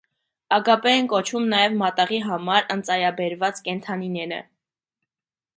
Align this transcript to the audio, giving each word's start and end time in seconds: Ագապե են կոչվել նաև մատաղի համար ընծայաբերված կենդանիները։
Ագապե 0.55 0.93
են 0.99 1.09
կոչվել 1.11 1.45
նաև 1.51 1.75
մատաղի 1.83 2.19
համար 2.29 2.73
ընծայաբերված 2.77 3.63
կենդանիները։ 3.69 4.45